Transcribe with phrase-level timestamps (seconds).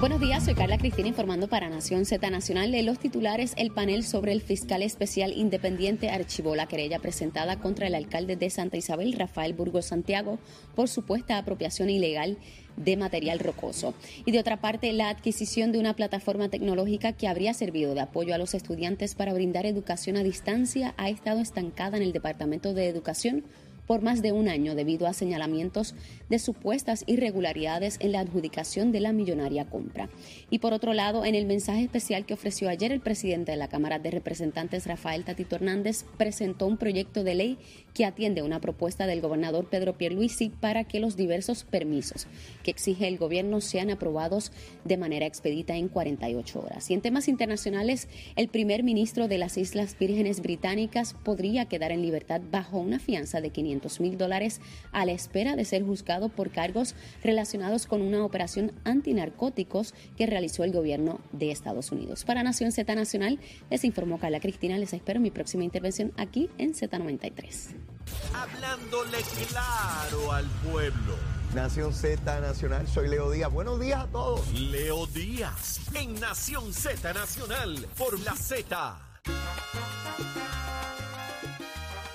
[0.00, 2.72] Buenos días, soy Carla Cristina informando para Nación Z Nacional.
[2.72, 7.86] De los titulares, el panel sobre el fiscal especial independiente archivó la querella presentada contra
[7.86, 10.38] el alcalde de Santa Isabel, Rafael Burgos Santiago,
[10.74, 12.38] por supuesta apropiación ilegal
[12.78, 13.92] de material rocoso.
[14.24, 18.34] Y de otra parte, la adquisición de una plataforma tecnológica que habría servido de apoyo
[18.34, 22.88] a los estudiantes para brindar educación a distancia ha estado estancada en el Departamento de
[22.88, 23.44] Educación
[23.90, 25.96] por más de un año debido a señalamientos
[26.28, 30.08] de supuestas irregularidades en la adjudicación de la millonaria compra.
[30.48, 33.66] Y por otro lado, en el mensaje especial que ofreció ayer el presidente de la
[33.66, 37.58] Cámara de Representantes, Rafael Tatito Hernández, presentó un proyecto de ley
[37.92, 42.28] que atiende una propuesta del gobernador Pedro Pierluisi para que los diversos permisos
[42.62, 44.52] que exige el gobierno sean aprobados
[44.84, 46.88] de manera expedita en 48 horas.
[46.92, 52.02] Y en temas internacionales, el primer ministro de las Islas Vírgenes Británicas podría quedar en
[52.02, 54.60] libertad bajo una fianza de 500 mil dólares
[54.92, 60.64] a la espera de ser juzgado por cargos relacionados con una operación antinarcóticos que realizó
[60.64, 62.24] el gobierno de Estados Unidos.
[62.24, 63.38] Para Nación Z Nacional,
[63.70, 64.78] les informó Carla Cristina.
[64.78, 67.74] Les espero en mi próxima intervención aquí en Z93.
[68.34, 71.16] Hablándole claro al pueblo.
[71.54, 73.52] Nación Z Nacional, soy Leo Díaz.
[73.52, 74.52] Buenos días a todos.
[74.52, 79.09] Leo Díaz en Nación Z Nacional por la Z.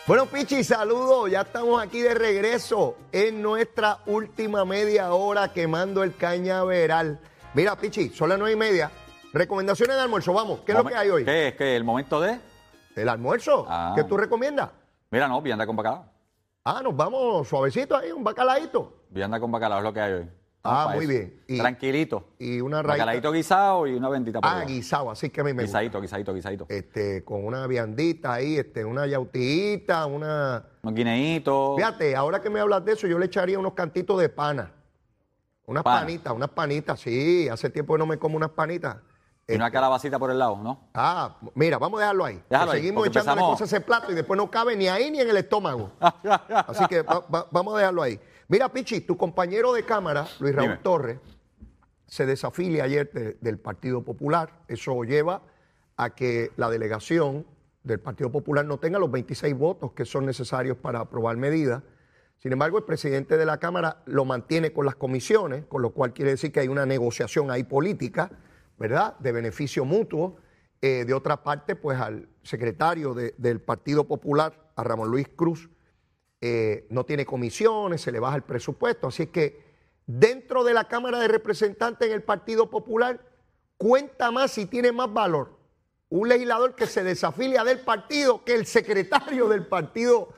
[0.08, 1.32] Bueno, Pichi, saludos.
[1.32, 7.20] Ya estamos aquí de regreso en nuestra última media hora quemando el cañaveral.
[7.56, 8.92] Mira, Pichi, son las nueve y media.
[9.34, 10.60] Recomendaciones de almuerzo, vamos.
[10.64, 11.26] ¿Qué es lo que hay hoy?
[11.26, 11.56] ¿Qué es?
[11.56, 11.76] ¿Qué?
[11.76, 12.40] ¿El momento de?
[12.96, 13.66] ¿El almuerzo?
[13.68, 13.94] Ah.
[13.96, 14.70] ¿Qué tú recomiendas?
[15.10, 16.06] Mira, no, vianda con bacalao.
[16.64, 19.06] Ah, nos vamos suavecito ahí, un bacalaíto.
[19.10, 20.30] Vianda con bacalao es lo que hay hoy.
[20.66, 21.10] Ah, muy eso.
[21.14, 21.42] bien.
[21.48, 22.30] Y- Tranquilito.
[22.40, 23.00] Y una raíz.
[23.00, 25.80] Bacalaíto guisado y una bendita Ah, guisado, así que a mí me gusta.
[25.80, 26.66] Guisadito, guisadito, guisadito.
[26.70, 30.66] Este, con una viandita ahí, este, una yautita, una...
[30.82, 31.76] Unos guineitos.
[31.78, 34.72] Fíjate, ahora que me hablas de eso, yo le echaría unos cantitos de pana.
[35.68, 36.02] Unas Pana.
[36.02, 37.50] panitas, unas panitas, sí.
[37.50, 38.98] Hace tiempo que no me como unas panitas.
[39.48, 40.90] Y una Este, calabacita por el lado, ¿no?
[40.94, 42.42] Ah, mira, vamos a dejarlo ahí.
[42.50, 45.12] Déjalo ahí, seguimos echándole empezamos- cosas a ese plato y después no cabe ni ahí
[45.12, 45.92] ni en el estómago.
[46.68, 48.20] Así que va- va- vamos a dejarlo ahí.
[48.48, 50.82] Mira, Pichi, tu compañero de cámara, Luis Raúl Dime.
[50.84, 51.20] Torres,
[52.08, 54.62] se desafilia ayer de- del Partido Popular.
[54.68, 55.42] Eso lleva
[55.98, 57.46] a que la delegación
[57.84, 61.82] del Partido Popular no tenga los 26 votos que son necesarios para aprobar medidas.
[62.38, 66.14] Sin embargo, el presidente de la Cámara lo mantiene con las comisiones, con lo cual
[66.14, 68.30] quiere decir que hay una negociación ahí política,
[68.78, 70.38] ¿verdad?, de beneficio mutuo.
[70.82, 75.70] Eh, de otra parte, pues al secretario de- del Partido Popular, a Ramón Luis Cruz,
[76.42, 79.08] eh, no tiene comisiones, se le baja el presupuesto.
[79.08, 79.64] Así que
[80.06, 83.20] dentro de la Cámara de Representantes en el Partido Popular,
[83.78, 85.56] cuenta más y tiene más valor
[86.10, 90.30] un legislador que se desafilia del partido que el secretario del Partido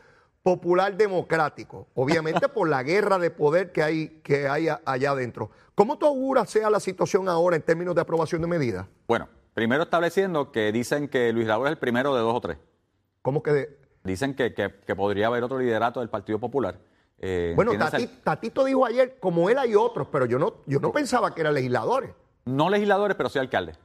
[0.41, 1.87] Popular Democrático.
[1.93, 5.51] Obviamente por la guerra de poder que hay, que hay allá adentro.
[5.75, 8.87] ¿Cómo tú auguras sea la situación ahora en términos de aprobación de medidas?
[9.07, 12.57] Bueno, primero estableciendo que dicen que Luis Raúl es el primero de dos o tres.
[13.21, 13.77] ¿Cómo que de-
[14.07, 16.79] Dicen que, que- que podría haber otro liderato del Partido Popular.
[17.19, 17.71] Eh, Bueno,
[18.23, 21.53] Tatito dijo ayer, como él hay otros, pero yo no, yo no pensaba que eran
[21.53, 22.11] legisladores.
[22.45, 23.77] No legisladores, pero sí alcaldes.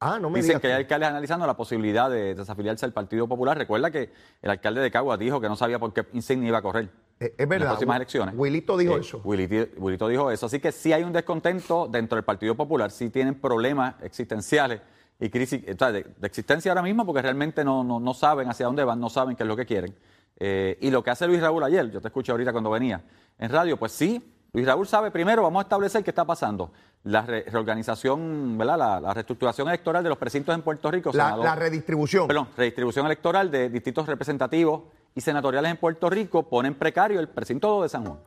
[0.00, 3.58] Ah, no me Dicen que hay alcaldes analizando la posibilidad de desafiliarse al Partido Popular.
[3.58, 6.62] Recuerda que el alcalde de Caguas dijo que no sabía por qué insignia iba a
[6.62, 6.88] correr.
[7.18, 7.64] Eh, es en verdad.
[7.66, 8.34] las próximas elecciones.
[8.36, 9.20] Wilito dijo Eh, eso.
[9.24, 10.46] Wiliti- Wilito dijo eso.
[10.46, 14.80] Así que sí hay un descontento dentro del Partido Popular, sí tienen problemas existenciales
[15.20, 18.48] y crisis o sea, de, de existencia ahora mismo porque realmente no, no, no saben
[18.48, 19.94] hacia dónde van, no saben qué es lo que quieren.
[20.40, 23.02] Eh, y lo que hace Luis Raúl ayer, yo te escuché ahorita cuando venía
[23.38, 26.70] en radio, pues sí, Luis Raúl sabe primero, vamos a establecer qué está pasando.
[27.04, 28.78] La re- reorganización, ¿verdad?
[28.78, 31.10] La, la reestructuración electoral de los precintos en Puerto Rico.
[31.14, 32.26] La, senador- la redistribución.
[32.26, 34.82] Perdón, redistribución electoral de distritos representativos
[35.14, 38.18] y senatoriales en Puerto Rico pone en precario el precinto 2 de San Juan.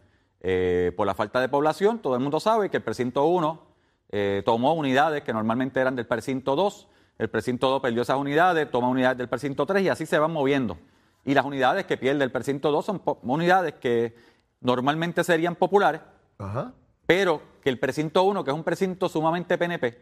[0.41, 3.61] Eh, por la falta de población, todo el mundo sabe que el precinto 1
[4.11, 8.69] eh, tomó unidades que normalmente eran del precinto 2, el precinto 2 perdió esas unidades,
[8.71, 10.77] toma unidades del precinto 3 y así se van moviendo.
[11.23, 14.15] Y las unidades que pierde el precinto 2 son unidades que
[14.59, 16.01] normalmente serían populares,
[16.39, 16.73] Ajá.
[17.05, 19.99] pero que el precinto 1, que es un precinto sumamente PNP,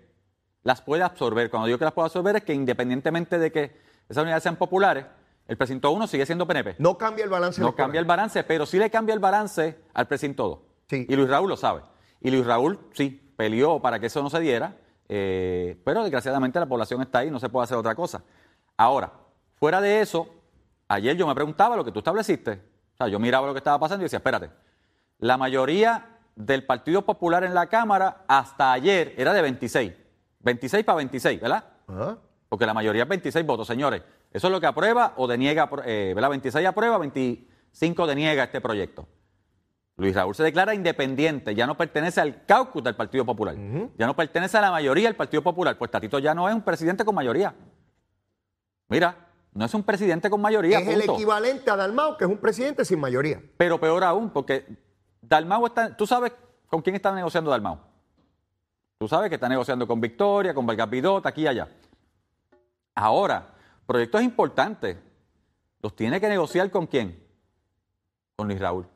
[0.63, 1.49] las puede absorber.
[1.49, 5.05] Cuando digo que las puede absorber es que independientemente de que esas unidades sean populares,
[5.47, 6.75] el precinto 1 sigue siendo PNP.
[6.79, 7.59] No cambia el balance.
[7.59, 7.85] No electoral.
[7.87, 10.59] cambia el balance, pero sí le cambia el balance al precinto 2.
[10.89, 11.05] Sí.
[11.09, 11.81] Y Luis Raúl lo sabe.
[12.21, 14.75] Y Luis Raúl sí peleó para que eso no se diera,
[15.07, 18.21] eh, pero desgraciadamente la población está ahí no se puede hacer otra cosa.
[18.75, 19.13] Ahora,
[19.55, 20.27] fuera de eso,
[20.89, 22.61] ayer yo me preguntaba lo que tú estableciste.
[22.95, 24.49] O sea, yo miraba lo que estaba pasando y decía, espérate,
[25.19, 29.93] la mayoría del Partido Popular en la Cámara hasta ayer era de 26.
[30.41, 31.63] 26 para 26, ¿verdad?
[31.87, 32.17] Ajá.
[32.49, 34.03] Porque la mayoría es 26 votos, señores.
[34.33, 36.31] Eso es lo que aprueba o deniega, eh, ¿verdad?
[36.31, 39.07] 26 aprueba, 25 deniega este proyecto.
[39.99, 43.55] Luis Raúl se declara independiente, ya no pertenece al caucus del Partido Popular,
[43.97, 46.61] ya no pertenece a la mayoría del Partido Popular, pues Tatito ya no es un
[46.61, 47.53] presidente con mayoría.
[48.87, 50.79] Mira, no es un presidente con mayoría.
[50.79, 53.41] Es el equivalente a Dalmau, que es un presidente sin mayoría.
[53.57, 54.65] Pero peor aún, porque
[55.21, 55.95] Dalmau está.
[55.95, 56.31] ¿Tú sabes
[56.67, 57.77] con quién está negociando Dalmau?
[58.97, 61.67] Tú sabes que está negociando con Victoria, con Valgapidot, aquí y allá.
[62.95, 63.53] Ahora,
[63.85, 64.97] proyectos importantes,
[65.81, 67.21] ¿los tiene que negociar con quién?
[68.37, 68.87] Con Luis Raúl.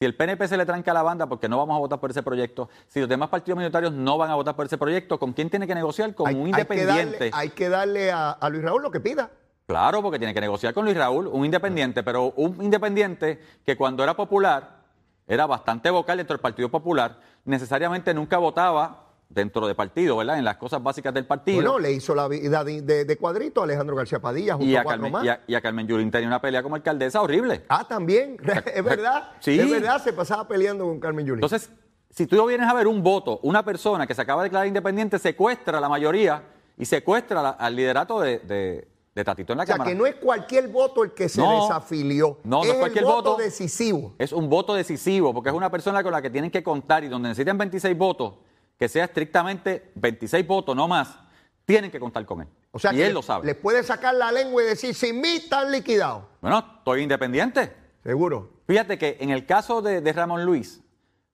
[0.00, 2.10] Si el PNP se le tranca a la banda porque no vamos a votar por
[2.10, 5.34] ese proyecto, si los demás partidos minoritarios no van a votar por ese proyecto, ¿con
[5.34, 6.14] quién tiene que negociar?
[6.14, 7.30] Con un independiente.
[7.34, 9.30] Hay que darle, a, Luis Raúl lo que pida.
[9.66, 14.02] Claro, porque tiene que negociar con Luis Raúl, un independiente, pero un independiente que cuando
[14.02, 14.78] era popular
[15.26, 20.38] era bastante vocal dentro del Partido Popular, necesariamente nunca votaba dentro del partido, ¿verdad?
[20.38, 21.56] En las cosas básicas del partido.
[21.56, 25.14] Bueno, le hizo la vida de, cuadrito a Alejandro García Padilla junto y a, Carmen,
[25.46, 27.64] Y a, Carmen Yulín tenía una pelea como alcaldesa horrible.
[27.68, 28.36] Ah, también,
[28.74, 29.30] es verdad.
[29.38, 29.58] Sí.
[29.58, 31.44] Es verdad, se pasaba peleando con Carmen Yulín.
[31.44, 31.70] Entonces,
[32.10, 35.18] si tú vienes a ver un voto, una persona que se acaba de declarar independiente
[35.18, 36.42] secuestra a la mayoría
[36.76, 38.88] y secuestra al liderato de,
[39.24, 39.82] Tatito en la Cámara.
[39.82, 42.38] O sea, que no es cualquier voto el que se desafilió.
[42.42, 44.14] No, no es, cualquier voto, voto decisivo.
[44.18, 47.08] Es un voto decisivo, porque es una persona con la que tienen que contar y
[47.08, 48.34] donde necesitan 26 votos
[48.80, 51.18] que sea estrictamente 26 votos, no más,
[51.66, 52.48] tienen que contar con él.
[52.72, 53.46] O sea, y él lo sabe.
[53.46, 56.24] Le puede sacar la lengua y decir, sin mí están liquidados.
[56.40, 57.74] Bueno, estoy independiente.
[58.02, 58.62] Seguro.
[58.66, 60.80] Fíjate que en el caso de, Ramón Luis,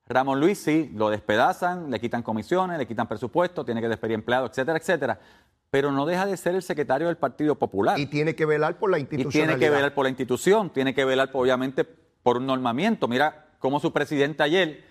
[0.07, 4.49] Ramón Luis sí, lo despedazan, le quitan comisiones, le quitan presupuesto, tiene que despedir empleados,
[4.49, 5.19] etcétera, etcétera.
[5.71, 7.97] Pero no deja de ser el secretario del Partido Popular.
[7.97, 9.45] Y tiene que velar por la institución.
[9.45, 13.07] Y tiene que velar por la institución, tiene que velar, obviamente, por un normamiento.
[13.07, 14.86] Mira cómo su presidente ayer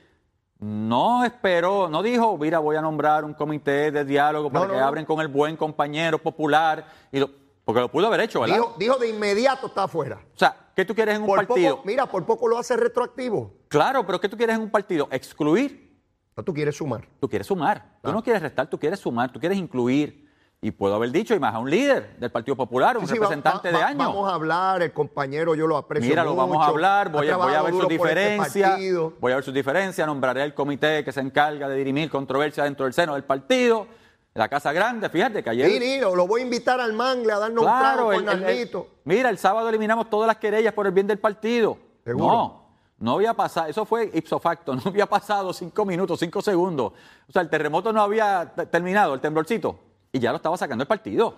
[0.59, 5.05] no esperó, no dijo, mira, voy a nombrar un comité de diálogo para que abren
[5.05, 7.21] con el buen compañero popular, y
[7.65, 8.61] porque lo pudo haber hecho, ¿verdad?
[8.79, 10.21] Dijo, de inmediato está afuera.
[10.35, 11.81] O sea, ¿qué tú quieres en un partido?
[11.85, 13.55] mira, por poco lo hace retroactivo.
[13.69, 15.09] Claro, pero ¿qué tú quieres en un partido?
[15.11, 16.01] ¿Excluir?
[16.37, 17.09] No, tú quieres sumar.
[17.19, 17.99] Tú quieres sumar.
[18.03, 20.26] Tú no quieres restar, tú quieres sumar, tú quieres incluir.
[20.63, 23.77] Y puedo haber dicho, y más a un líder del Partido Popular, un representante de
[23.77, 23.99] años.
[23.99, 27.37] Vamos a hablar, el compañero yo lo aprecio Mira, lo vamos a hablar, voy, a,
[27.37, 28.81] ver sus este diferencias,
[29.21, 32.85] voy a ver sus diferencias, nombraré el comité que se encarga de dirimir controversias dentro
[32.87, 33.87] del seno del partido,
[34.33, 35.71] la Casa Grande, fíjate que ayer...
[35.71, 39.69] Sí, lo voy a invitar al Mangle a darnos un trago con Mira, el sábado
[39.69, 41.77] eliminamos todas las querellas por el bien del partido.
[42.07, 42.65] No,
[42.99, 46.93] no había pasado, eso fue ipso facto, no había pasado cinco minutos, cinco segundos.
[47.29, 49.86] O sea, el terremoto no había terminado, el temblorcito
[50.17, 51.35] y ya lo estaba sacando el partido.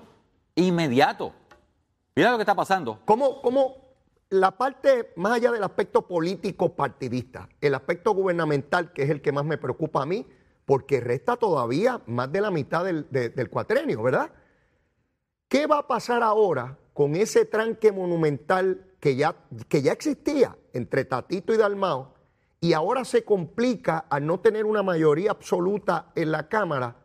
[0.54, 1.32] Inmediato.
[2.14, 3.00] Mira lo que está pasando.
[3.04, 3.76] ¿Cómo,
[4.30, 9.32] la parte, más allá del aspecto político partidista, el aspecto gubernamental, que es el que
[9.32, 10.26] más me preocupa a mí,
[10.64, 14.30] porque resta todavía más de la mitad del, del cuatrenio, ¿verdad?
[15.48, 19.34] ¿Qué va a pasar ahora con ese tranque monumental que ya,
[19.68, 22.14] que ya existía entre Tatito y Dalmao
[22.60, 26.96] y ahora se complica al no tener una mayoría absoluta en la Cámara?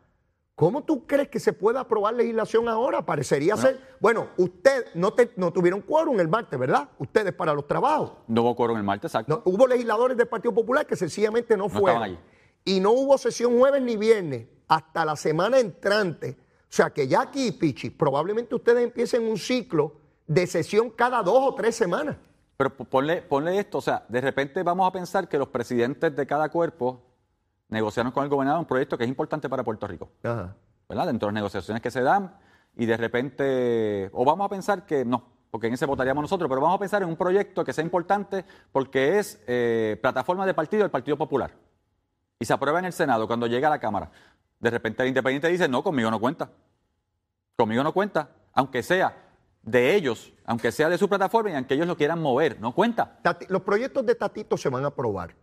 [0.54, 3.04] ¿Cómo tú crees que se puede aprobar legislación ahora?
[3.04, 3.96] Parecería ser.
[3.98, 6.88] Bueno, usted no, no tuvieron quórum el martes, ¿verdad?
[6.98, 8.12] Ustedes para los trabajos.
[8.28, 9.42] No hubo quórum el martes, exacto.
[9.46, 12.18] hubo legisladores del Partido Popular que sencillamente no, fueron.
[12.64, 16.36] Y no hubo sesión jueves ni viernes hasta la semana entrante.
[16.38, 19.94] O sea que ya aquí, Pichi, probablemente ustedes empiecen un ciclo
[20.26, 22.16] de sesión cada dos o tres semanas.
[22.56, 26.26] Pero ponle, ponle esto, o sea, de repente vamos a pensar que los presidentes de
[26.26, 27.02] cada cuerpo
[27.74, 30.10] negociaron con el gobernador un proyecto que es importante para Puerto Rico.
[30.22, 31.06] ¿verdad?
[31.06, 32.34] Dentro de las negociaciones que se dan
[32.76, 36.60] y de repente, o vamos a pensar que no, porque en ese votaríamos nosotros, pero
[36.60, 40.82] vamos a pensar en un proyecto que sea importante porque es eh, plataforma de partido
[40.82, 41.52] del Partido Popular.
[42.38, 44.10] Y se aprueba en el Senado cuando llega a la Cámara.
[44.58, 46.50] De repente el independiente dice, no, conmigo no cuenta.
[47.56, 49.16] Conmigo no cuenta, aunque sea
[49.62, 53.18] de ellos, aunque sea de su plataforma y aunque ellos lo quieran mover, no cuenta.
[53.48, 55.34] los proyectos de Tatito se van a aprobar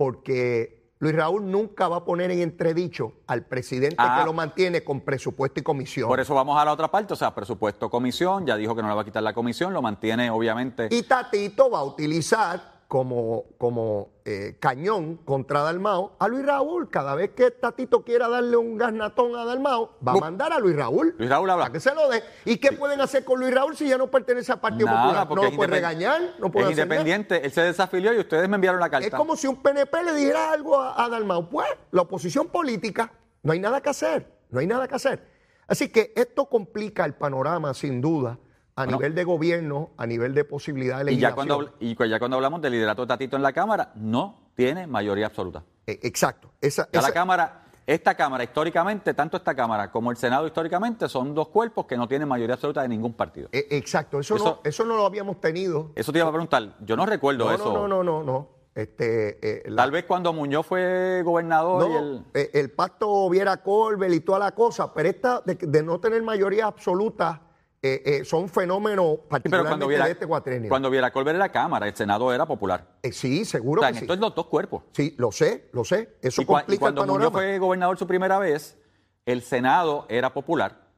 [0.00, 4.22] porque Luis Raúl nunca va a poner en entredicho al presidente que ah.
[4.22, 6.06] lo mantiene con presupuesto y comisión.
[6.06, 8.88] Por eso vamos a la otra parte, o sea, presupuesto, comisión, ya dijo que no
[8.88, 10.88] le va a quitar la comisión, lo mantiene obviamente.
[10.90, 16.90] Y Tatito va a utilizar como, como eh, cañón contra Dalmao a Luis Raúl.
[16.90, 20.74] Cada vez que Tatito quiera darle un gasnatón a Dalmao, va a mandar a Luis
[20.74, 21.14] Raúl.
[21.16, 21.66] Luis Raúl habla.
[21.66, 22.24] Para que se lo dé.
[22.44, 25.28] ¿Y qué pueden hacer con Luis Raúl si ya no pertenece al Partido Popular?
[25.28, 28.80] No lo puede regañar, no puede Es independiente, él se desafilió y ustedes me enviaron
[28.80, 29.06] la carta.
[29.06, 31.48] Es como si un PNP le dijera algo a, a Dalmao.
[31.48, 33.12] Pues, la oposición política,
[33.44, 35.24] no hay nada que hacer, no hay nada que hacer.
[35.68, 38.36] Así que esto complica el panorama, sin duda
[38.82, 42.36] a nivel de gobierno, a nivel de posibilidades de y ya cuando Y ya cuando
[42.36, 45.62] hablamos del liderato de Tatito en la Cámara, no tiene mayoría absoluta.
[45.86, 46.50] E, exacto.
[46.60, 51.48] Esa, la Cámara, esta Cámara históricamente, tanto esta Cámara como el Senado históricamente, son dos
[51.48, 53.48] cuerpos que no tienen mayoría absoluta de ningún partido.
[53.52, 55.90] E, exacto, eso, no, eso no lo habíamos tenido.
[55.94, 57.72] Eso te iba a preguntar, yo no recuerdo eso.
[57.72, 58.60] No, no, no, no, no.
[58.72, 62.24] Este, eh, la- Tal vez cuando Muñoz fue gobernador y no, el...
[62.34, 66.22] eh, el pacto Viera Colbert y toda la cosa, pero esta de, de no tener
[66.22, 67.40] mayoría absoluta
[67.82, 70.68] eh, eh, son fenómenos Sí, pero particularmente cuando viera, de este cuatrenio.
[70.68, 72.98] cuando viera Colbert era Cámara, el Senado era popular.
[73.02, 74.04] Eh, sí, O seguro sea, que en sí.
[74.04, 74.82] esto es los dos cuerpos.
[74.92, 76.16] Sí, lo sé, lo sé.
[76.20, 77.30] Eso Y, cua- y complica cuando el panorama.
[77.30, 78.76] fue gobernador su primera vez,
[79.24, 80.88] el Senado era popular,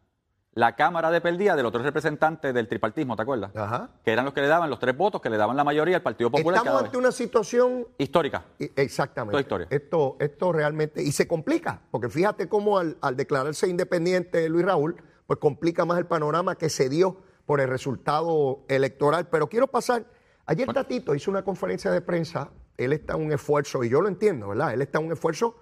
[0.55, 3.55] la Cámara dependía del otro representante del tripartismo, ¿te acuerdas?
[3.57, 3.89] Ajá.
[4.05, 6.03] Que eran los que le daban los tres votos, que le daban la mayoría al
[6.03, 8.45] Partido Popular Estamos ante una situación Histórica.
[8.59, 9.41] Exactamente.
[9.41, 9.67] Historia.
[9.71, 14.97] Esto, esto realmente, y se complica, porque fíjate cómo al, al declararse independiente Luis Raúl,
[15.33, 19.29] pues complica más el panorama que se dio por el resultado electoral.
[19.31, 20.05] Pero quiero pasar,
[20.45, 24.09] ayer Tatito hizo una conferencia de prensa, él está en un esfuerzo, y yo lo
[24.09, 24.75] entiendo, ¿verdad?
[24.75, 25.57] Él está en un esfuerzo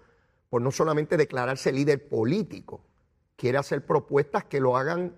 [0.48, 2.84] por no solamente declararse líder político,
[3.36, 5.16] quiere hacer propuestas que lo hagan,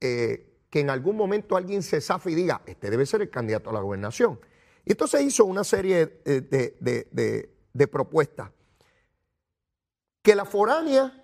[0.00, 3.70] eh, que en algún momento alguien se zafe y diga, este debe ser el candidato
[3.70, 4.40] a la gobernación.
[4.84, 8.50] Y entonces hizo una serie eh, de, de- de- de propuestas.
[10.22, 11.22] Que la foránea,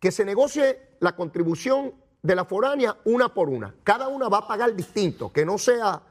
[0.00, 3.74] que se negocie la contribución de la foránea una por una.
[3.84, 6.02] Cada una va a pagar distinto, que no sea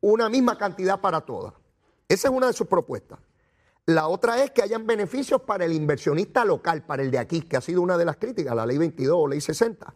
[0.00, 1.52] una misma cantidad para todas.
[2.08, 3.18] Esa es una de sus propuestas.
[3.86, 7.56] La otra es que hayan beneficios para el inversionista local, para el de aquí, que
[7.56, 9.94] ha sido una de las críticas, la ley 22 o ley 60.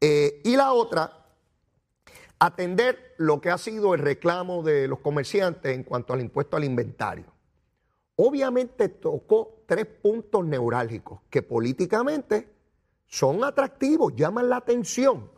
[0.00, 1.26] Eh, y la otra,
[2.38, 6.64] atender lo que ha sido el reclamo de los comerciantes en cuanto al impuesto al
[6.64, 7.26] inventario.
[8.16, 12.53] Obviamente tocó tres puntos neurálgicos que políticamente
[13.14, 15.30] son atractivos, llaman la atención.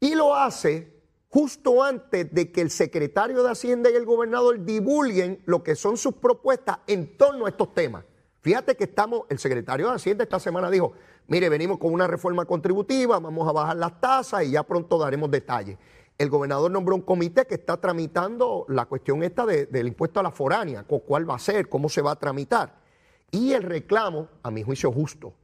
[0.00, 0.92] Y lo hace
[1.28, 5.96] justo antes de que el secretario de Hacienda y el gobernador divulguen lo que son
[5.96, 8.04] sus propuestas en torno a estos temas.
[8.40, 10.94] Fíjate que estamos, el secretario de Hacienda esta semana dijo,
[11.28, 15.30] mire, venimos con una reforma contributiva, vamos a bajar las tasas y ya pronto daremos
[15.30, 15.78] detalles.
[16.18, 20.24] El gobernador nombró un comité que está tramitando la cuestión esta de- del impuesto a
[20.24, 22.80] la foránea, cu- cuál va a ser, cómo se va a tramitar.
[23.30, 25.34] Y el reclamo, a mi juicio justo,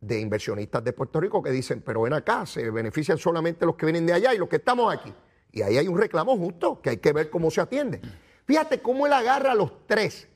[0.00, 3.86] de inversionistas de Puerto Rico que dicen, pero ven acá, se benefician solamente los que
[3.86, 5.12] vienen de allá y los que estamos aquí.
[5.50, 8.00] Y ahí hay un reclamo justo que hay que ver cómo se atiende.
[8.44, 10.28] Fíjate cómo él agarra a los tres.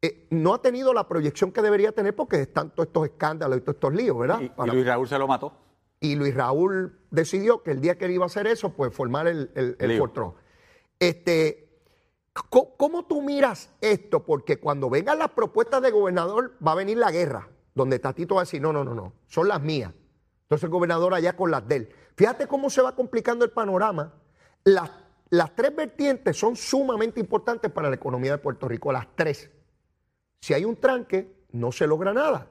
[0.00, 3.60] Eh, no ha tenido la proyección que debería tener porque están todos estos escándalos y
[3.62, 4.40] todos estos líos, ¿verdad?
[4.40, 5.52] Y, y Para- Luis Raúl se lo mató.
[6.00, 9.26] y Luis Raúl decidió que el día que él iba a hacer eso, pues formar
[9.26, 9.98] el, el, el.
[11.00, 11.68] Este,
[12.50, 14.24] ¿cómo, cómo tú miras esto?
[14.24, 18.42] Porque cuando vengan las propuestas de gobernador, va a venir la guerra, donde Tatito va
[18.42, 19.92] a decir, no, no, no, no, son las mías.
[20.42, 21.88] Entonces el gobernador allá con las de él.
[22.16, 24.12] Fíjate cómo se va complicando el panorama.
[24.62, 24.90] Las,
[25.30, 29.50] las tres vertientes son sumamente importantes para la economía de Puerto Rico, las tres.
[30.40, 32.46] Si hay un tranque, no se logra nada.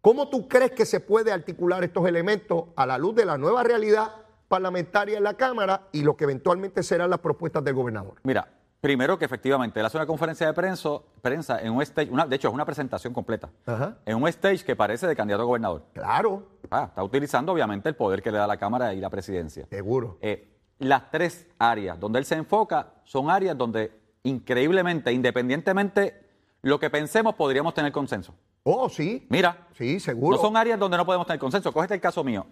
[0.00, 3.62] ¿Cómo tú crees que se puede articular estos elementos a la luz de la nueva
[3.62, 4.12] realidad
[4.48, 8.14] parlamentaria en la Cámara y lo que eventualmente serán las propuestas del gobernador?
[8.22, 10.90] Mira, primero que efectivamente él hace una conferencia de prensa,
[11.22, 13.96] prensa en un stage, una- de hecho es una presentación completa, Ajá.
[14.04, 15.84] en un stage que parece de candidato a gobernador.
[15.92, 19.66] Claro, Ah, está utilizando obviamente el poder que le da la Cámara y la presidencia.
[19.70, 20.18] seguro.
[20.20, 23.92] Eh, las tres áreas donde él se enfoca son áreas donde
[24.24, 26.22] increíblemente, independientemente
[26.62, 28.34] lo que pensemos, podríamos tener consenso.
[28.64, 29.26] Oh, sí.
[29.30, 30.36] Mira, Sí, seguro.
[30.36, 31.72] no son áreas donde no podemos tener consenso.
[31.72, 32.44] Cógete el caso mío.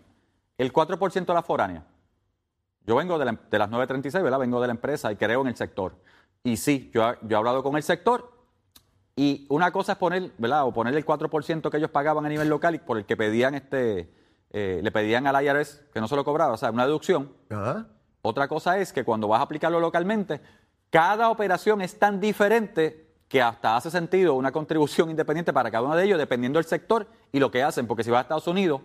[0.57, 1.85] El 4% de la foránea.
[2.87, 4.39] Yo vengo de, la- de las 936, ¿verdad?
[4.39, 5.97] Vengo de la empresa y creo en el sector.
[6.43, 8.31] Y sí, yo, he- yo he hablado con el sector
[9.17, 10.65] y una cosa es poner, ¿verdad?
[10.67, 13.55] O poner el 4% que ellos pagaban a nivel local y por el que pedían
[13.55, 14.13] este,
[14.51, 17.33] eh, le pedían al IRS que no se lo cobraba, o sea, una deducción.
[17.51, 17.87] Ajá.
[18.23, 20.41] Otra cosa es que cuando vas a aplicarlo localmente,
[20.91, 25.97] cada operación es tan diferente que hasta hace sentido una contribución independiente para cada uno
[25.97, 27.87] de ellos, dependiendo del sector y lo que hacen.
[27.87, 28.81] Porque si vas a Estados Unidos,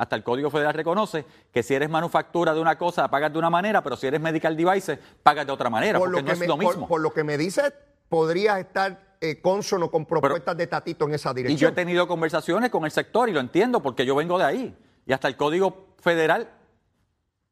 [0.00, 3.50] hasta el Código Federal reconoce que si eres manufactura de una cosa, pagas de una
[3.50, 6.88] manera, pero si eres medical devices, pagas de otra manera, porque no es lo mismo.
[6.88, 7.70] por lo que me dices,
[8.08, 11.74] podrías estar eh, consono con propuestas de Tatito en esa Y yo he dirección.
[11.74, 14.76] tenido conversaciones con el sector y lo entiendo porque yo vengo de ahí.
[15.04, 16.48] Y hasta el Código Federal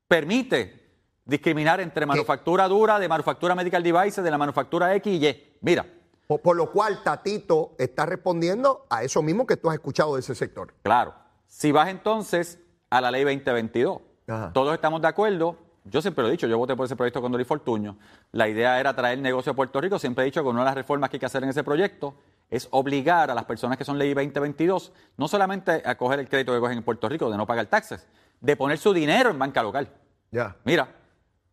[0.07, 0.88] permite
[1.26, 5.57] discriminar entre manufactura dura, de manufactura medical devices, de la manufactura X y Y.
[5.61, 5.85] Mira,
[6.26, 10.21] Por, por lo cual Tatito está respondiendo a eso mismo que tú has escuchado de
[10.21, 10.73] ese sector.
[10.83, 11.14] claro.
[11.49, 14.52] Si vas entonces a la ley 2022, Ajá.
[14.52, 15.57] todos estamos de acuerdo.
[15.85, 17.97] Yo siempre lo he dicho, yo voté por ese proyecto con Doris Fortuño.
[18.33, 19.99] La idea era traer negocio a Puerto Rico.
[19.99, 22.14] Siempre he dicho que una de las reformas que hay que hacer en ese proyecto
[22.50, 26.52] es obligar a las personas que son ley 2022 no solamente a coger el crédito
[26.52, 28.07] que cogen en Puerto Rico de no pagar taxes,
[28.40, 29.88] de poner su dinero en banca local.
[30.31, 30.57] Ya.
[30.64, 30.88] Mira,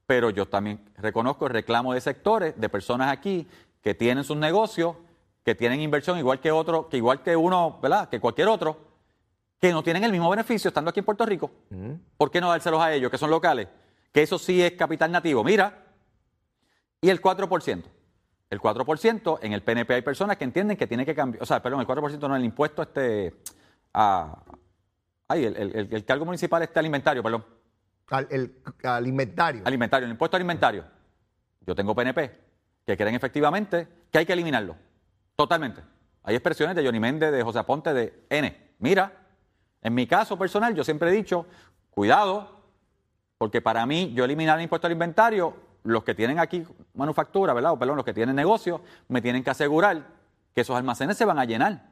[0.05, 3.47] pero yo también reconozco el reclamo de sectores, de personas aquí
[3.81, 4.95] que tienen sus negocios,
[5.43, 8.09] que tienen inversión igual que otro, que igual que uno, ¿verdad?
[8.09, 8.77] Que cualquier otro,
[9.67, 11.49] que no tienen el mismo beneficio estando aquí en Puerto Rico.
[12.17, 13.67] ¿Por qué no dárselos a ellos, que son locales?
[14.11, 15.43] Que eso sí es capital nativo.
[15.43, 15.85] Mira,
[17.01, 17.83] y el 4%.
[18.51, 19.39] el 4%.
[19.41, 21.87] En el PNP hay personas que entienden que tiene que cambiar, o sea, perdón, el
[21.87, 23.35] 4% no, el impuesto este
[23.93, 24.43] a...
[25.27, 27.43] Ay, el, el, el cargo municipal este alimentario, perdón.
[28.09, 29.63] Al, el alimentario.
[29.65, 30.85] Alimentario, el impuesto alimentario.
[31.61, 32.39] Yo tengo PNP
[32.85, 34.75] que creen efectivamente que hay que eliminarlo.
[35.35, 35.81] Totalmente.
[36.21, 38.75] Hay expresiones de Johnny Méndez, de José Aponte, de N.
[38.77, 39.24] Mira,
[39.85, 41.45] en mi caso personal, yo siempre he dicho,
[41.91, 42.49] cuidado,
[43.37, 46.65] porque para mí, yo eliminar el impuesto al inventario, los que tienen aquí
[46.95, 47.73] manufactura, ¿verdad?
[47.73, 50.07] O perdón, los que tienen negocio, me tienen que asegurar
[50.55, 51.83] que esos almacenes se van a llenar.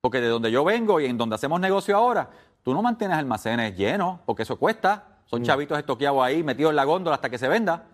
[0.00, 2.30] Porque de donde yo vengo y en donde hacemos negocio ahora,
[2.62, 5.18] tú no mantienes almacenes llenos, porque eso cuesta.
[5.26, 7.84] Son chavitos estoqueados ahí, metidos en la góndola hasta que se venda.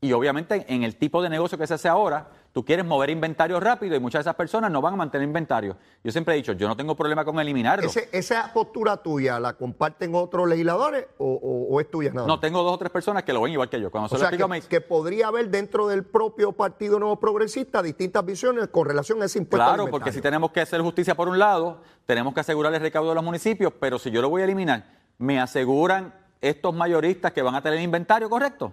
[0.00, 3.58] Y obviamente en el tipo de negocio que se hace ahora, tú quieres mover inventario
[3.58, 5.76] rápido y muchas de esas personas no van a mantener inventario.
[6.04, 7.90] Yo siempre he dicho, yo no tengo problema con eliminarlo.
[8.12, 12.78] ¿Esa postura tuya la comparten otros legisladores o, es tuya nada No, tengo dos o
[12.78, 13.90] tres personas que lo ven igual que yo.
[13.90, 18.24] Cuando se lo que, me que podría haber dentro del propio Partido Nuevo Progresista distintas
[18.24, 21.38] visiones con relación a ese impuesto Claro, porque si tenemos que hacer justicia por un
[21.38, 24.44] lado, tenemos que asegurar el recaudo de los municipios, pero si yo lo voy a
[24.44, 24.84] eliminar,
[25.16, 28.72] ¿me aseguran estos mayoristas que van a tener inventario correcto?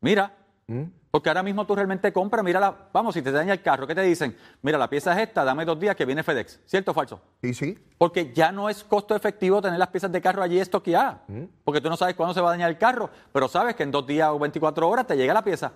[0.00, 0.34] Mira,
[0.68, 0.84] ¿Mm?
[1.10, 3.94] Porque ahora mismo tú realmente compras, mira, la, vamos, si te daña el carro, ¿qué
[3.94, 4.36] te dicen?
[4.62, 6.60] Mira, la pieza es esta, dame dos días que viene FedEx.
[6.66, 7.20] ¿Cierto o falso?
[7.40, 7.78] Sí, sí.
[7.96, 11.18] Porque ya no es costo efectivo tener las piezas de carro allí estoqueadas.
[11.28, 11.44] ¿Mm?
[11.64, 13.92] Porque tú no sabes cuándo se va a dañar el carro, pero sabes que en
[13.92, 15.72] dos días o 24 horas te llega la pieza.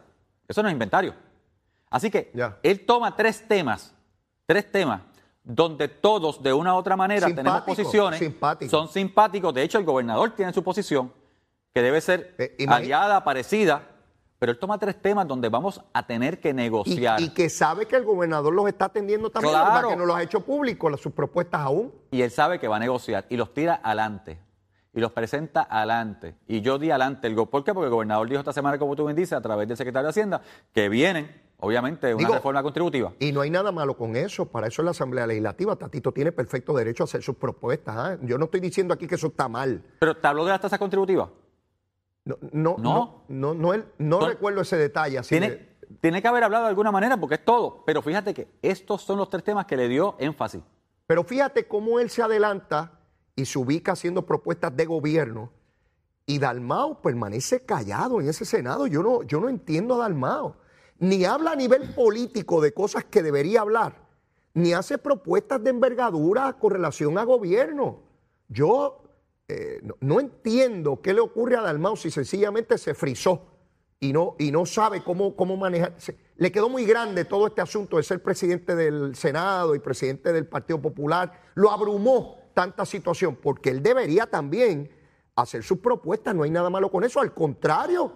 [0.47, 1.15] Eso no es inventario.
[1.89, 2.33] Así que
[2.63, 3.95] él toma tres temas,
[4.47, 5.01] tres temas,
[5.43, 8.21] donde todos de una u otra manera tenemos posiciones,
[8.69, 9.55] son simpáticos.
[9.55, 11.13] De hecho, el gobernador tiene su posición,
[11.73, 13.90] que debe ser eh, aliada, parecida
[14.41, 17.21] pero él toma tres temas donde vamos a tener que negociar.
[17.21, 19.91] Y, que sabe que el gobernador los está atendiendo también, claro.
[19.91, 21.93] que no los ha hecho públicos, sus propuestas aún.
[22.11, 24.39] Y él sabe que va a negociar y los tira adelante.
[24.95, 26.37] Y los presenta adelante.
[26.49, 27.29] Y yo di adelante.
[27.29, 27.75] El, ¿Por qué?
[27.75, 30.11] Porque el gobernador dijo esta semana, como tú me dices, a través del secretario de
[30.11, 30.41] Hacienda,
[30.73, 33.13] que vienen, obviamente, una reforma contributiva.
[33.19, 34.47] Y no hay nada malo con eso.
[34.47, 35.77] Para eso es la Asamblea Legislativa.
[35.77, 37.95] Tatito tiene perfecto derecho a hacer sus propuestas.
[37.95, 38.17] ¿ah?
[38.23, 39.83] Yo no estoy diciendo aquí que eso está mal.
[39.99, 41.29] Pero te habló de las tasas contributivas.
[42.53, 45.19] No, no, no, no, no, no, recuerdo ese detalle.
[45.19, 45.69] Así tiene,
[46.01, 47.83] tiene que haber hablado de alguna manera porque es todo.
[47.87, 50.63] Pero fíjate que estos son los tres temas que le dio énfasis.
[51.07, 53.01] Pero fíjate cómo él se adelanta
[53.35, 55.51] y se ubica haciendo propuestas de gobierno
[56.31, 58.87] y Dalmao permanece callado en ese Senado.
[58.87, 60.55] Yo no, yo no entiendo a Dalmao.
[61.01, 63.97] Ni habla a nivel político de cosas que debería hablar,
[64.55, 68.03] ni hace propuestas de envergadura con relación a gobierno.
[68.49, 69.03] Yo
[69.51, 73.49] eh, no, entiendo qué le ocurre a Dalmau si sencillamente se frizó
[73.99, 75.97] y no, y no sabe cómo, cómo manejar.
[76.37, 80.47] Le quedó muy grande todo este asunto de ser presidente del Senado y presidente del
[80.47, 81.43] Partido Popular.
[81.55, 84.89] Lo abrumó tanta situación porque él debería también
[85.35, 86.33] hacer sus propuestas.
[86.33, 87.21] No hay nada malo con eso.
[87.21, 88.13] Al contrario,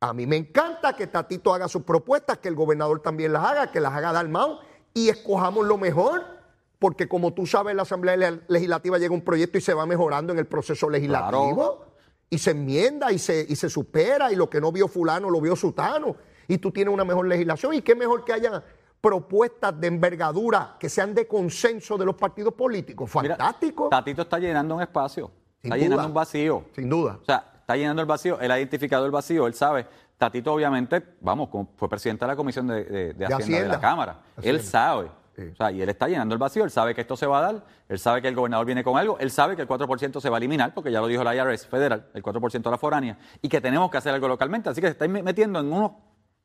[0.00, 3.72] a mí me encanta que Tatito haga sus propuestas, que el gobernador también las haga,
[3.72, 4.58] que las haga Dalmau
[4.92, 6.41] y escojamos lo mejor
[6.82, 8.16] porque como tú sabes, la Asamblea
[8.48, 11.86] Legislativa llega un proyecto y se va mejorando en el proceso legislativo.
[12.28, 15.40] Y se enmienda y se, y se supera, y lo que no vio fulano lo
[15.40, 16.16] vio sutano.
[16.48, 17.74] Y tú tienes una mejor legislación.
[17.74, 18.64] Y qué mejor que haya
[19.00, 23.08] propuestas de envergadura que sean de consenso de los partidos políticos.
[23.08, 23.88] Fantástico.
[23.88, 25.30] Tatito está llenando un espacio.
[25.62, 26.64] está llenando un vacío.
[26.74, 27.20] Sin duda.
[27.22, 28.40] O sea, está llenando el vacío.
[28.40, 29.86] Él ha identificado el vacío, él sabe.
[30.18, 34.18] Tatito, obviamente, vamos, fue presidente de la Comisión de, Hacienda, de la Cámara.
[34.42, 37.26] Él sabe o sea, y él está llenando el vacío, él sabe que esto se
[37.26, 39.68] va a dar, él sabe que el gobernador viene con algo, él sabe que el
[39.68, 42.70] 4% se va a eliminar, porque ya lo dijo la IRS federal, el 4% de
[42.70, 44.68] la foránea, y que tenemos que hacer algo localmente.
[44.68, 45.92] Así que se está metiendo en unos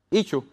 [0.10, 0.46] issues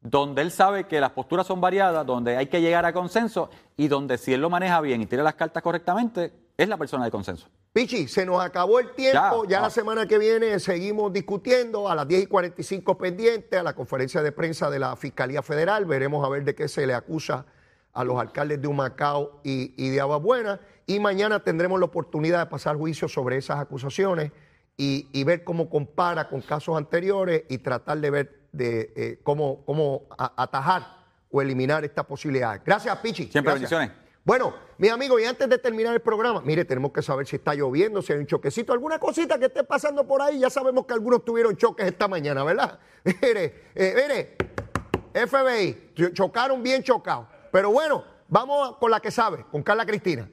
[0.00, 3.88] donde él sabe que las posturas son variadas, donde hay que llegar a consenso y
[3.88, 7.10] donde si él lo maneja bien y tira las cartas correctamente, es la persona de
[7.10, 7.48] consenso.
[7.72, 9.46] Pichi, se nos acabó el tiempo.
[9.48, 13.72] Ya, la semana que viene seguimos discutiendo a las 10 y 45 pendiente a la
[13.72, 15.84] conferencia de prensa de la Fiscalía Federal.
[15.86, 17.46] Veremos a ver de qué se le acusa
[17.94, 20.60] a los alcaldes de Humacao y, de Aguabuena.
[20.86, 24.32] Y mañana tendremos la oportunidad de pasar juicio sobre esas acusaciones
[24.76, 30.02] y, ver cómo compara con casos anteriores y tratar de ver de, eh, cómo, cómo
[30.18, 32.60] atajar o eliminar esta posibilidad.
[32.64, 33.26] Gracias, Pichi.
[33.26, 33.90] Siempre bendiciones.
[34.24, 37.54] Bueno, mi amigo, y antes de terminar el programa, mire, tenemos que saber si está
[37.54, 40.38] lloviendo, si hay un choquecito, alguna cosita que esté pasando por ahí.
[40.38, 42.78] Ya sabemos que algunos tuvieron choques esta mañana, ¿verdad?
[43.04, 47.26] Mire, eh, mire, FBI, chocaron bien chocados.
[47.54, 50.28] Pero bueno, vamos con la que sabe, con Carla Cristina.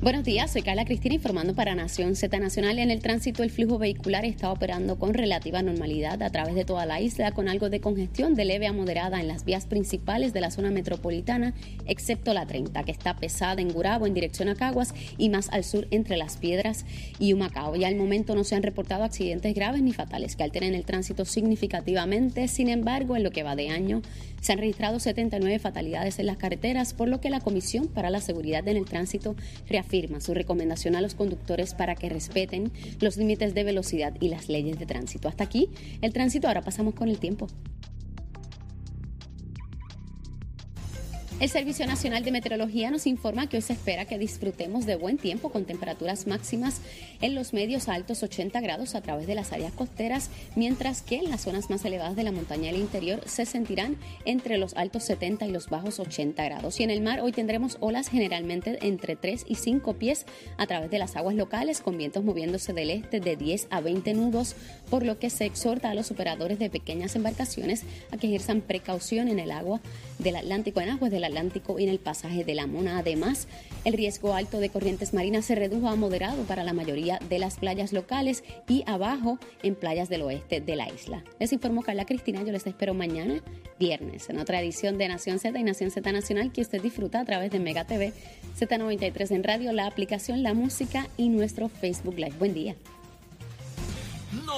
[0.00, 2.78] Buenos días, soy Carla Cristina informando para Nación Z Nacional.
[2.78, 6.86] En el tránsito, el flujo vehicular está operando con relativa normalidad a través de toda
[6.86, 10.40] la isla, con algo de congestión de leve a moderada en las vías principales de
[10.40, 11.52] la zona metropolitana,
[11.84, 15.64] excepto la 30, que está pesada en Gurabo en dirección a Caguas y más al
[15.64, 16.86] sur entre Las Piedras
[17.18, 17.74] y Humacao.
[17.74, 21.24] Y al momento no se han reportado accidentes graves ni fatales que alteren el tránsito
[21.24, 22.46] significativamente.
[22.46, 24.02] Sin embargo, en lo que va de año,
[24.40, 28.20] se han registrado 79 fatalidades en las carreteras, por lo que la Comisión para la
[28.20, 29.36] Seguridad en el Tránsito
[29.68, 34.48] reafirma su recomendación a los conductores para que respeten los límites de velocidad y las
[34.48, 35.28] leyes de tránsito.
[35.28, 35.70] Hasta aquí
[36.02, 37.48] el tránsito, ahora pasamos con el tiempo.
[41.40, 45.18] El Servicio Nacional de Meteorología nos informa que hoy se espera que disfrutemos de buen
[45.18, 46.80] tiempo con temperaturas máximas
[47.20, 51.30] en los medios altos 80 grados a través de las áreas costeras, mientras que en
[51.30, 55.46] las zonas más elevadas de la montaña del interior se sentirán entre los altos 70
[55.46, 56.80] y los bajos 80 grados.
[56.80, 60.90] Y en el mar hoy tendremos olas generalmente entre 3 y 5 pies a través
[60.90, 64.56] de las aguas locales, con vientos moviéndose del este de 10 a 20 nudos,
[64.90, 69.28] por lo que se exhorta a los operadores de pequeñas embarcaciones a que ejerzan precaución
[69.28, 69.80] en el agua
[70.18, 72.98] del Atlántico, en aguas del Atlántico y en el pasaje de la Mona.
[72.98, 73.48] Además,
[73.84, 77.56] el riesgo alto de corrientes marinas se redujo a moderado para la mayoría de las
[77.56, 81.24] playas locales y abajo en playas del oeste de la isla.
[81.38, 83.42] Les informó Carla Cristina, yo les espero mañana,
[83.78, 87.24] viernes, en otra edición de Nación Z y Nación Z Nacional que usted disfruta a
[87.24, 88.12] través de Mega TV,
[88.58, 92.34] Z93 en radio, la aplicación, la música y nuestro Facebook Live.
[92.38, 92.74] Buen día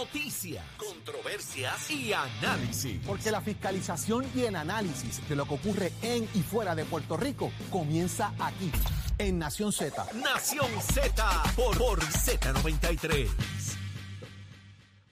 [0.01, 2.99] noticias, controversias y análisis.
[3.07, 7.19] Porque la fiscalización y el análisis de lo que ocurre en y fuera de Puerto
[7.19, 8.73] Rico comienza aquí,
[9.19, 10.07] en Nación Z.
[10.15, 13.29] Nación Z por, por Z93.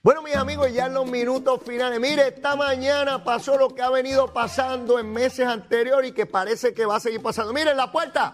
[0.01, 1.99] Bueno, mis amigos, ya en los minutos finales.
[1.99, 6.73] Mire, esta mañana pasó lo que ha venido pasando en meses anteriores y que parece
[6.73, 7.53] que va a seguir pasando.
[7.53, 8.33] Miren la puerta.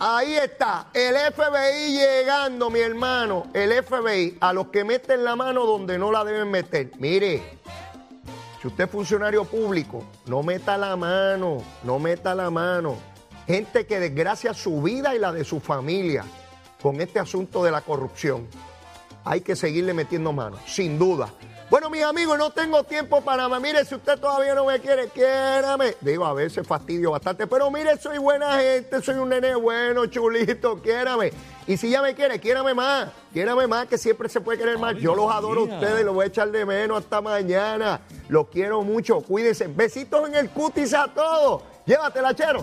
[0.00, 3.46] Ahí está, el FBI llegando, mi hermano.
[3.54, 6.90] El FBI a los que meten la mano donde no la deben meter.
[6.98, 7.58] Mire,
[8.60, 12.96] si usted es funcionario público, no meta la mano, no meta la mano.
[13.46, 16.24] Gente que desgracia su vida y la de su familia
[16.82, 18.48] con este asunto de la corrupción.
[19.24, 21.30] Hay que seguirle metiendo mano, sin duda.
[21.70, 23.60] Bueno, mis amigos, no tengo tiempo para más.
[23.60, 25.94] Mire, si usted todavía no me quiere, quiérame.
[26.00, 30.80] Digo, a veces fastidio bastante, pero mire, soy buena gente, soy un nene bueno, chulito,
[30.82, 31.32] quiérame.
[31.66, 34.96] Y si ya me quiere, quiérame más, quiérame más, que siempre se puede querer más.
[34.96, 38.02] Yo los adoro a ustedes y los voy a echar de menos hasta mañana.
[38.28, 39.66] Los quiero mucho, cuídense.
[39.66, 41.62] Besitos en el cutis a todos.
[41.86, 42.62] Llévatela, chero.